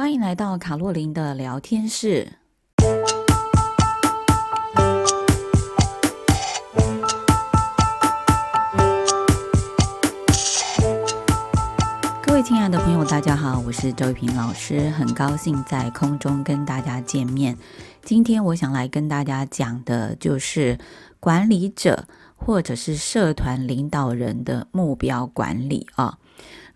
[0.00, 2.26] 欢迎来到卡洛琳的聊天室。
[12.22, 17.54] 各位亲爱的朋友，大家好，我是周玉平老师，很高兴在空中跟大家见面。
[18.02, 20.78] 今天我想来跟大家讲的就是
[21.20, 22.06] 管理者
[22.36, 26.16] 或者是社团领导人的目标管理啊。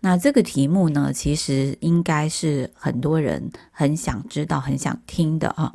[0.01, 5.73] 那这个题目呢，其实应该是很多人很想知道、很想听的啊。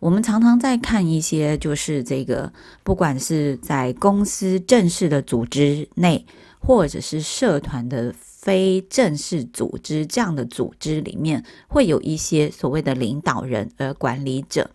[0.00, 2.52] 我们常常在看一些，就是这个，
[2.84, 6.24] 不管是在公司正式的组织内，
[6.60, 14.70] 或者是社团的非正式组织这样的组织里面，会有一些所谓的领导人和管理者。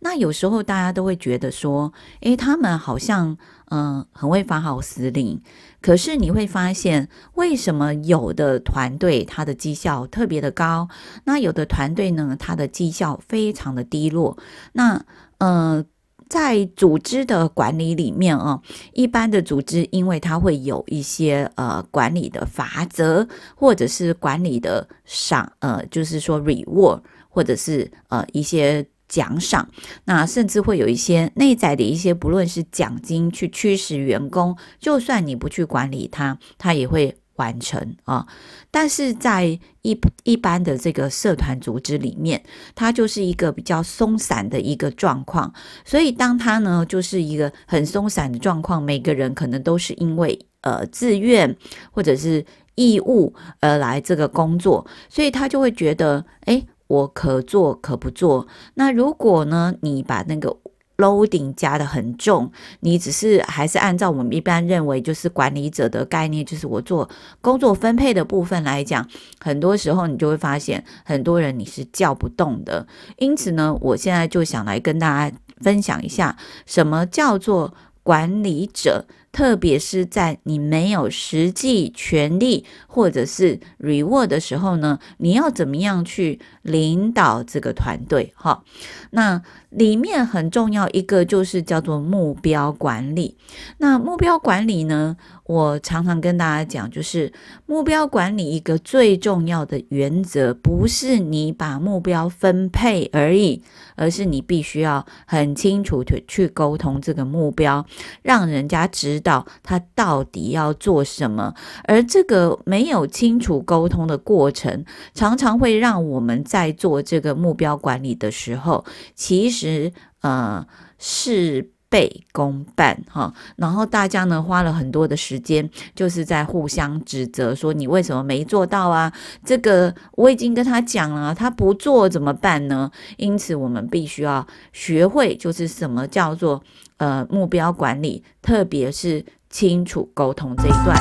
[0.00, 3.36] 那有时候大家都会觉得说，诶，他们好像
[3.68, 5.42] 嗯、很会发号施令，
[5.80, 10.88] 可是你会发现，为什么有的团队它的绩效特别的高，
[11.24, 14.38] 那有的团队呢，它的绩效非常的低落？
[14.74, 15.04] 那
[15.38, 15.84] 呃，
[16.28, 28.86] 在组织的管理里面啊，一般的组织，因为它会有一些呃管理的法则，或者是管理的赏呃，就是说 reward，或者是呃一些。
[29.08, 29.68] 奖赏，
[30.04, 38.26] 那甚至会有一些内在的一些，不论是奖金去驱使员工，就算你不去管理他，他也会完成啊。
[38.70, 42.42] 但是在一一般的这个社团组织里面，
[42.74, 45.52] 它就是一个比较松散的一个状况。
[45.84, 51.56] 所以当他呢就是一个很松散的状况，每个人可能都是因为呃自愿
[51.92, 56.66] 或者是义务而来这个工作，所以他就会觉得诶。
[56.86, 58.46] 我可做可不做。
[58.74, 60.56] 那如果呢，你把那个
[60.96, 67.08] loading 加得很重，你只是还是按照我们一般认为就是管理者的概念，就是我做
[67.40, 69.06] 工作分配的部分来讲，
[69.38, 72.86] 很多时候你就会发现很多人你是叫不动的。
[73.18, 79.04] 因此呢，我现在就想来跟大家分享一下，什么叫做管理者。
[79.36, 88.32] 特别是在你没有实际权力或者是 reward 的时候呢，你要怎么样去领导这个团队？
[88.34, 88.64] 哈，
[89.10, 93.36] 那里面很重要一个就是叫做目标管理。
[93.76, 97.30] 那目标管理呢，我常常跟大家讲，就是
[97.66, 103.62] 目标管理一个最重要的原则，不是你把目标分配而已，
[103.96, 107.84] 而是你必须要很清楚的去沟通这个目标，
[108.22, 118.84] 让人家知到他到底要做什么，而这个没有清楚沟通的过程，常常会让我们在做这个目标管理的时候，
[119.16, 120.64] 其实呃
[121.00, 123.32] 是倍功半哈。
[123.56, 129.10] 然后大家呢花了很多的时间，就是在互相指责，说你为什么没做到啊？
[129.42, 132.90] 这个我已经跟他讲了，他不做怎么办呢？
[133.16, 136.62] 因此，我们必须要学会，就是什么叫做。
[136.98, 140.96] 呃，目标管理，特别是清楚沟通这一段。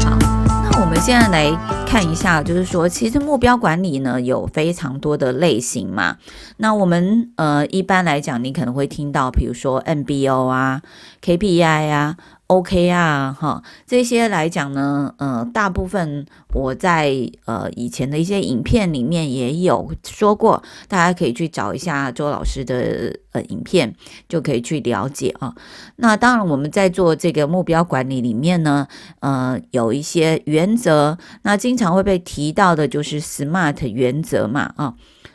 [0.00, 1.50] 好，那我们现在来
[1.92, 6.16] 看一下，就是说，其实目标管理呢有非常多的类型嘛。
[6.56, 10.80] 那我们呃一般来讲，你可能会听到，比如说 MBO 啊、
[11.22, 12.16] KPI 啊。
[12.52, 17.10] OK 啊，哈，这些来讲呢，呃，大部分我在
[17.46, 23.94] 呃以前的一些影片里面也有说过，大家可以去找一下周老师的呃影片，
[24.28, 25.54] 就可以去了解啊。
[25.96, 28.86] 那当然，我们在做这个目标管理里面呢，
[29.20, 34.94] 呃，有一些原则，那经常会被提到的就是 SMART 原则嘛，啊，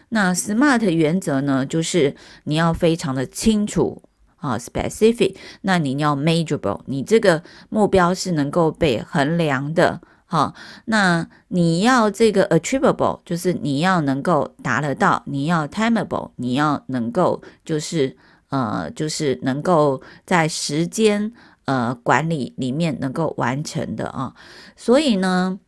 [0.10, 4.04] 那 SMART 原则呢，就是你要非常的清楚。
[4.38, 10.53] 啊，specific，那你要 measurable，你这个目标是能够被衡量的，哈。
[10.86, 18.16] 那你要这个 achievable，就是你要能够达得到，你要 timeable，你要能够就是
[18.50, 21.34] 呃，就是能够在时间
[21.66, 24.36] 呃管理里面能够完成的啊。
[24.75, 25.59] 所以呢，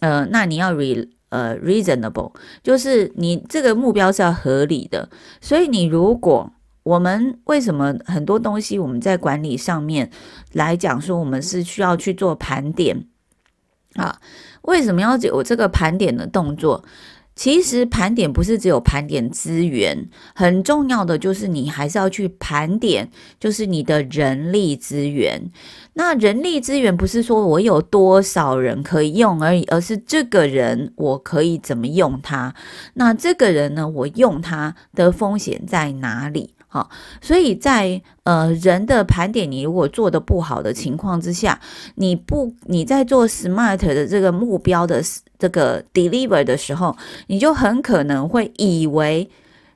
[0.00, 2.32] 呃，那你要 re 呃 reasonable，
[2.62, 5.08] 就是你这个目标是要合理的。
[5.40, 6.52] 所以你如果
[6.82, 10.10] 我们为什么很多东西我们在管理上面
[10.52, 13.06] 来讲说，我们是需要去做盘点
[13.94, 14.18] 啊？
[14.62, 16.84] 为什么要有这个盘点的动作？
[17.34, 25.50] 其实盘点不是只有盘点资源，很重要的就是你还是要去盘点，就是你的人力资源。
[25.94, 32.54] 那人力资源不是说我有多少人可以用而已，而是这个人我可以怎么用他？
[32.94, 36.54] 那这个人呢，我用他的风险在哪里？
[36.72, 36.88] 好，
[37.20, 41.60] 所以在呃人的盘点，你如果做的不好的情况之下，
[41.96, 45.04] 你不你在做 SMART 的这个目标的
[45.38, 46.96] 这个 deliver 的时候，
[47.26, 49.28] 你就很可能会以为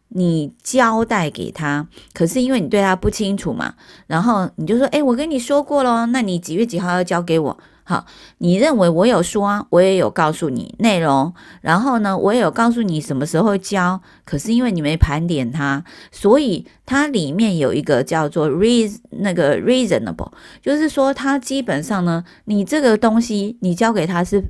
[0.09, 3.75] 你交代给他，可是因为你对他不清楚嘛，
[4.07, 7.59] 然后你就说，诶，我跟你说过咯，那你几月几号要交给我？
[7.89, 8.05] 好，
[8.39, 24.43] 你认为我有说啊，我也有告诉你内容，然后呢，我也有告诉你什么时候交，可是因为你没盘点它，所以它里面有一个叫做 reason 那个 reasonable，就是说它基本上呢，你这个东西你交给他是。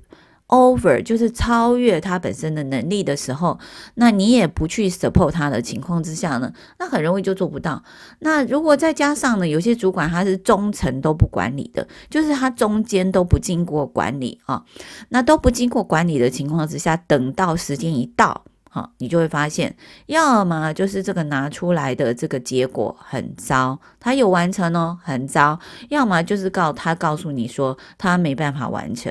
[0.49, 3.59] Over 就是超越他本身的能力的时候，
[3.95, 7.83] 那你也不去 support 他的情况之下呢，那很容易就做不到。
[8.21, 14.65] 那如果再加上呢，有些主管他是中层都不管理的，就是他中间都不经过管理啊，
[15.09, 18.45] 那都不经过管理的情况之下，等到时间一到。
[18.77, 19.75] 好，你就会发现，
[20.05, 25.59] 要么就是这个拿出来的这个结果很糟，他有完成哦，很糟；
[25.89, 29.11] 要么就是告他告诉你说他没办法完成。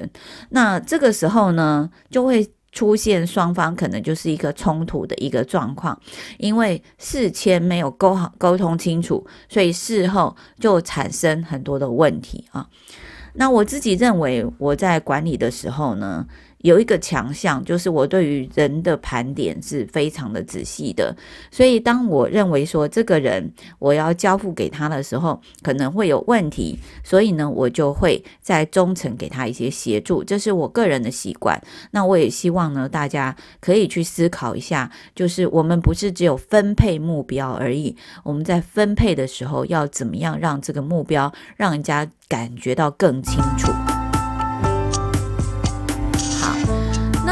[0.49, 5.99] 那这个时候呢，就会出现双方可能就是一个冲突的一个状况，
[6.37, 12.67] 因为事前没有沟好沟通清楚，所以事后就产生很多的问题啊。
[13.37, 16.25] 那我自己认为，我在管理的时候呢，
[16.65, 21.15] 有一个强项，就是我对于人的盘点是非常的仔细的，
[21.51, 31.61] 所以当我认为说这个人我要交付给他的时候，可能会有问题，所以呢，我就会在中层给他一些协助，这是我个人的习惯。
[31.91, 43.71] 那我也希望呢，大家可以去思考一下，就是我们不是只有分配目标而已，我们在分配的时候要怎么样让这个目标让人家感觉到更清楚。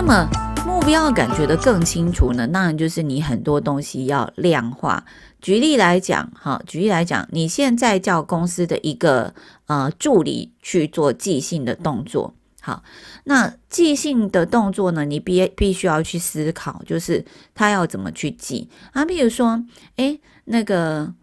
[0.05, 0.29] 那么
[0.65, 5.05] 目标感觉得更清楚呢，当然就是你很多东西要量化。
[5.39, 9.33] 举例来讲，哈，举例来讲，你现在叫公司的一个
[9.67, 12.83] 呃助理去做寄信的动作，好，
[13.23, 17.23] 那寄信的动作呢，你必必须要去思考，就是
[17.55, 19.05] 他要怎么去寄啊？
[19.05, 19.63] 比如说，
[19.95, 21.13] 诶，那个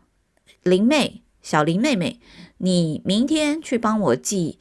[0.62, 2.18] 林妹，小林妹妹，
[2.56, 4.58] 你明天去帮我寄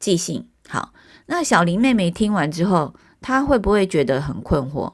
[0.00, 0.92] 寄信，好，
[1.26, 2.96] 那小林妹妹听完之后。
[3.26, 4.92] 他会不会觉得很困惑？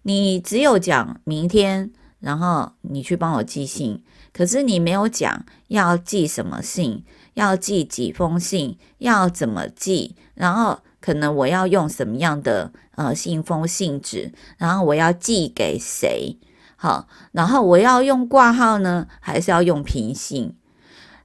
[0.00, 7.04] 你只有讲明天，然后你去帮我寄信，可是你没有讲要寄什么信，
[7.34, 16.38] 要寄几封信，要怎么寄，然后可能我要用什么样的呃信封信纸，然后我要寄给谁？
[16.76, 20.56] 好，然后我要用挂号呢，还是要用平信？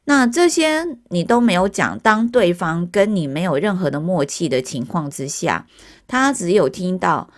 [0.05, 5.65] 那这些你都没有讲，当对方跟你没有任何的默契的情况之下。
[6.07, 7.29] 他只有听到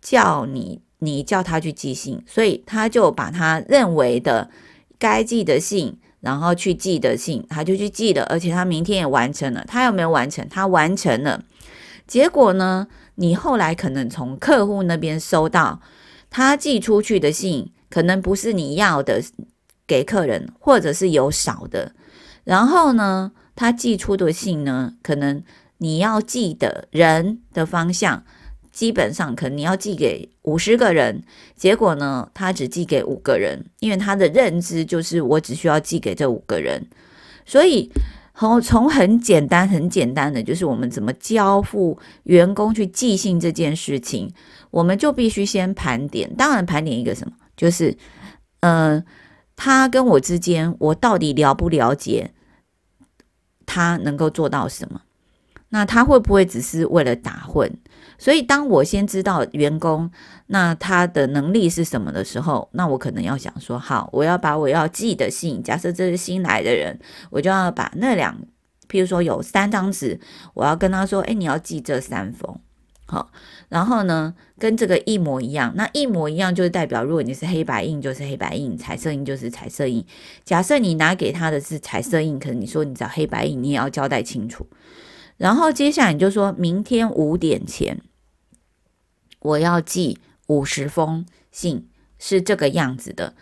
[0.00, 4.50] 叫你，你叫他去寄信，所以他就把他认为的
[4.98, 9.64] 该寄的信，然后去寄的信，他就去寄了，而且他明天也完成了。
[9.68, 10.48] 他有没有完成？
[10.48, 11.44] 他完成了。
[12.06, 12.86] 结果呢？
[13.18, 15.80] 你后来可能从客户那边收到
[16.28, 19.22] 他寄出去的信，可能不是你要的
[19.86, 21.92] 给客人，或者是有少的。
[22.46, 25.44] 然后呢，他寄出的信呢，可能。
[25.78, 28.24] 你要寄的人的方向，
[28.72, 31.22] 基本上可能你要寄给五十个人，
[31.54, 36.86] 结果呢，他只寄给五个人，因为他的认知就是我只需要寄给这五个人。
[37.44, 37.92] 所以，
[38.34, 44.32] 从从很简单、很简单的，就是我们怎么交付员工去寄信这件事情，
[44.70, 46.34] 我们就必须先盘点。
[46.36, 47.94] 当然，盘点一个什么，就是，
[48.60, 49.04] 呃，
[49.54, 52.32] 他跟我之间，我到底了不了解
[53.66, 55.02] 他能够做到什么？
[55.70, 57.70] 那他会不会只是为了打混？
[58.18, 60.10] 所以当我先知道员工
[60.46, 66.98] 那他的能力是什么的时候，那我可能要想说，好，我要把我要寄的信，假设这是新来的人，
[67.30, 68.34] 我就要把那两，
[68.88, 70.18] 譬如说有三张纸，
[70.54, 72.58] 我要跟他说，哎，你要寄这三封，
[73.08, 73.30] 好，
[73.68, 80.04] 然后呢，跟这个一模一样，那一模一样就是代表，如果你是黑白印，就是黑白印，彩色印就是彩色印。
[80.44, 84.66] 假设你拿给他的是彩色印，可能你说你找黑白印，你也要交代清楚。
[85.36, 88.00] 然后接下来你就说明天五点前，
[89.38, 93.34] 我要寄五十封信，是这个样子的。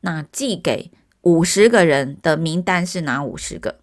[0.00, 3.81] 那寄给五十个人的名单是哪五十个？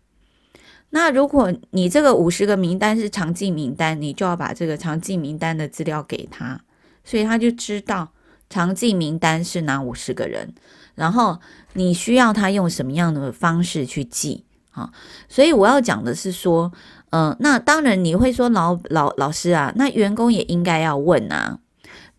[0.91, 6.61] 那如果你这个五十个名单是常寄名单，你就要把这个常寄名单的资料给他，
[7.03, 8.09] 所以他就知道
[8.49, 10.53] 常寄名单是哪五十个人。
[10.95, 11.39] 然后
[11.73, 14.43] 你需要他用什么样的方式去寄？
[14.71, 14.91] 啊，
[15.27, 16.71] 所以我要讲的是说。
[17.11, 21.57] 嗯、那当然你会说老老老师啊，那员工也应该要问啊。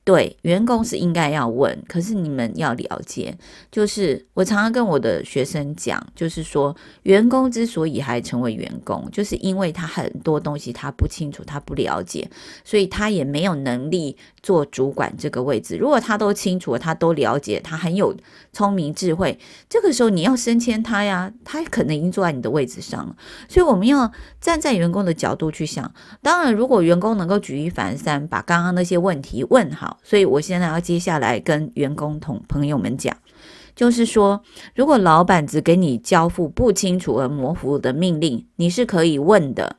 [0.02, 3.36] 对，员工是应该要问，可是你们要了解，
[3.70, 12.28] 就是我常常跟我的学生讲，就是说，员工之所以还成为员工，就是因为他很多东西他不清楚，他不了解，
[12.64, 15.76] 所以他也没有能力做主管这个位置。
[15.76, 18.12] 如果他都清楚，他都了解，他很有
[18.52, 19.38] 聪明智慧，
[19.68, 23.16] 这个时候你要升迁他呀，他可能已经坐在你的位置上了。
[23.48, 29.98] 所以我们要站在员工的角度去想，当然，如果员工能够举一反三，把刚刚那些问题问好。
[30.02, 33.16] 所以我现在要接下来跟员工同朋友们讲，
[33.76, 34.42] 就是说，
[34.74, 39.76] 如果老板只给你交付不清楚而模糊的命令，你是可以问的。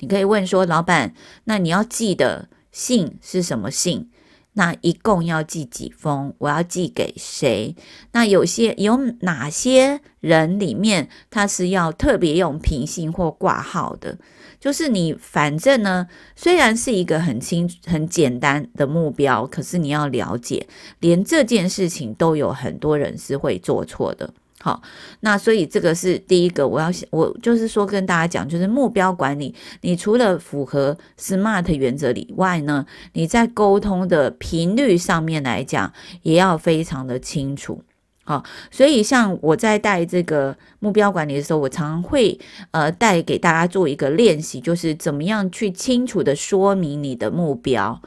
[0.00, 4.10] 你可以问说，老板，那你要寄的信是什么信？
[4.58, 6.34] 那一共要寄几封？
[6.38, 7.76] 我要寄给谁？
[8.10, 14.18] 那有些有哪些人里面他是要特别用平信或挂号的？
[14.58, 20.66] 就是你反正呢，虽然是一个很轻很简单的目标，可是你要了解，
[20.98, 24.34] 连这件事情都有很多人是会做错的。
[24.60, 24.82] 好，
[25.20, 37.84] 那所以这个是第一个，我要我就是说跟大家讲，就是目标管理，你除了符合 SMART 原则以外呢，你在沟通的频率上面来讲，也要非常的清楚。
[38.24, 42.38] 好，所以像我在带这个目标管理的时候，我常会
[42.72, 48.02] 呃带给大家做一个练习，就是怎么样去清楚的说明你的目标。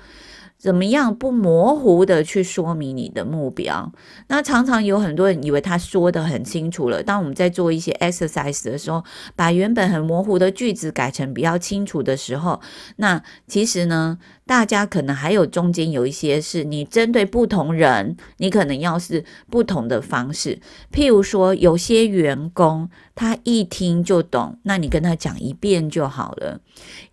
[0.62, 3.92] 怎么样不模糊的去说明你的目标？
[4.28, 7.02] 那常常有很多人以为他说的很清楚了。
[7.02, 9.04] 当我们在做一些 exercise 的时候，
[9.36, 12.62] 把原本很模糊的句子改成比较清楚的时候，
[12.98, 14.20] 那其实呢，
[14.52, 20.60] 大家可能还有中间有一些是你针对不同人，你可能要是不同的方式。
[20.92, 26.60] 譬如说，有些员工他一听就懂，那你跟他讲一遍就好了。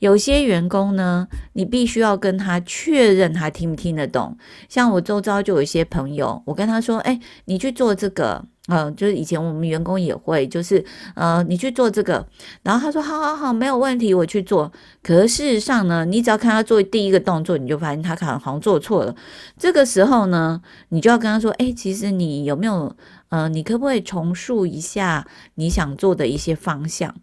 [0.00, 4.36] 有些员工呢，你必须要跟他确认他听不听得懂。
[4.68, 10.84] 像我周遭就有一些朋友，我跟他说：“哎，你去做这个。”嗯、就是以前我们员工也会，就是
[11.14, 12.26] 呃，你去做这个，
[12.62, 14.70] 然后他说好好好，没有问题，我去做。
[15.02, 19.14] 可是事实上呢，你只要看他做第一个动作，你就发现他可能好像做错了。
[19.58, 20.60] 这个时候呢，
[20.90, 22.94] 你就要跟他说，哎，其实你有没有
[23.30, 27.14] 呃，你可不可以重述一下你想做的一些方向？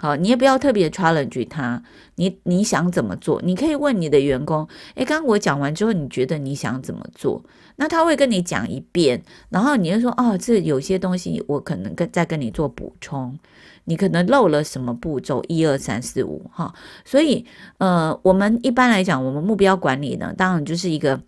[0.00, 1.82] 好，你也不要特别 challenge 他，
[2.14, 3.42] 你你想怎么做？
[3.42, 4.64] 你可以问你的员工，
[4.94, 7.42] 诶，刚刚我讲完之后，你觉得你想怎么做？
[7.74, 13.36] 那他会跟你讲一遍，然后你就说，哦，这有些东西我可能跟再跟你做补充，
[13.86, 16.72] 你可能漏了什么步骤，一二三四五，哈。
[17.04, 17.44] 所以，
[17.78, 21.20] 呃，我们一般来讲，我们目标管理呢，当然就是一个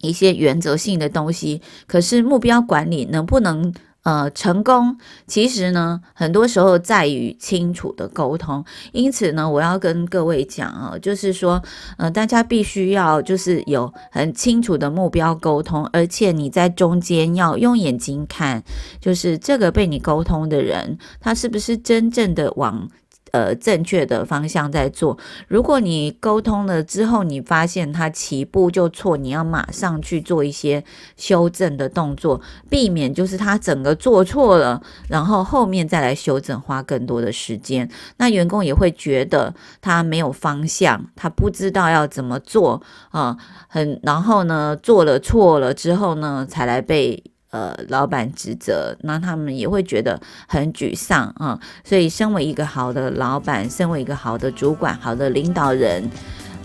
[0.00, 3.74] 一些原则性的东西，可是目标管理能不能？
[4.04, 4.96] 呃，成功
[5.26, 8.64] 其实呢，很多时候在于清楚的沟通。
[8.92, 11.62] 因此呢，我要跟各位讲啊，就是说，
[11.96, 18.62] 呃，大家必须要就是有很清楚的目标沟通，而且你在中间要用眼睛看，
[19.00, 22.88] 就是这个被你沟通的人，他是不是真正的往。
[23.34, 25.18] 呃，正确的方向在做。
[25.48, 30.84] 如果你沟通了之后，你发现他起步就错，你要马上去做一些
[31.16, 37.90] 修正的动作，避免就是他整个做错了，然后后面再来修正，花更多的时间。
[38.18, 43.36] 那员工也会觉得他没有方向，他不知道要怎么做啊，
[43.66, 47.33] 很然后呢，做了错了之后呢，才来被。
[47.54, 51.56] 呃，老板职责，那他们也会觉得很沮丧啊。
[51.84, 56.10] 所以，身为一个好的老板，身为一个好的主管、好的领导人，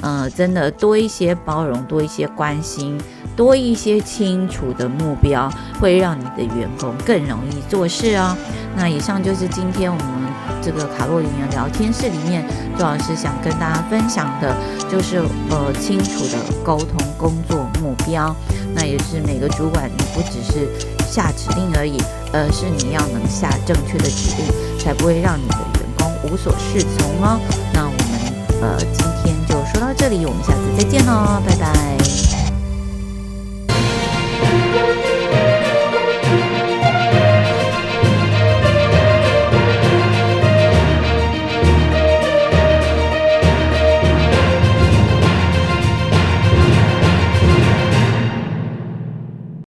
[0.02, 3.00] 呃，真的多一些包容，多一些关心，
[3.36, 5.48] 多一些清楚的目标，
[5.80, 8.36] 会让你的员工更容易做事哦。
[8.76, 10.29] 那以上就是今天我们
[10.62, 12.46] 这个卡洛琳的聊天室里面，
[12.78, 14.56] 周老师想跟大家分享的，
[14.90, 15.18] 就是
[15.50, 18.36] 呃，清楚的沟通工作目标。
[18.76, 20.70] 那也是每个主管，你不只是
[21.08, 21.98] 下指令而已，
[22.32, 27.40] 而是你要能下正确的指令，才不会让你的员工无所适从哦。
[27.74, 32.39] 那我们呃今天就说到这里，我们下次再见喽，拜拜。